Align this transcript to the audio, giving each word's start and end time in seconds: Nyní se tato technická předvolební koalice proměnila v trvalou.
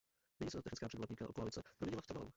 Nyní 0.39 0.51
se 0.51 0.57
tato 0.57 0.63
technická 0.63 0.87
předvolební 0.87 1.15
koalice 1.33 1.61
proměnila 1.79 2.01
v 2.01 2.07
trvalou. 2.07 2.29